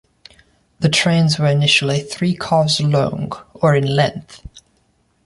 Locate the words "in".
3.75-3.85